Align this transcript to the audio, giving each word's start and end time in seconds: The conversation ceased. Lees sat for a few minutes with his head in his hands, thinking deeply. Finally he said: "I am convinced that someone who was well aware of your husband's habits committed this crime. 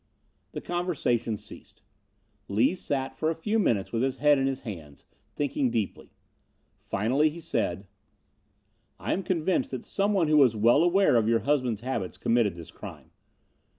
The 0.53 0.61
conversation 0.61 1.37
ceased. 1.37 1.83
Lees 2.47 2.81
sat 2.81 3.15
for 3.15 3.29
a 3.29 3.35
few 3.35 3.59
minutes 3.59 3.91
with 3.91 4.01
his 4.01 4.17
head 4.17 4.39
in 4.39 4.47
his 4.47 4.61
hands, 4.61 5.05
thinking 5.35 5.69
deeply. 5.69 6.09
Finally 6.79 7.29
he 7.29 7.39
said: 7.39 7.85
"I 8.99 9.13
am 9.13 9.21
convinced 9.21 9.69
that 9.69 9.85
someone 9.85 10.27
who 10.27 10.37
was 10.37 10.55
well 10.55 10.81
aware 10.81 11.17
of 11.17 11.27
your 11.27 11.41
husband's 11.41 11.81
habits 11.81 12.17
committed 12.17 12.55
this 12.55 12.71
crime. 12.71 13.11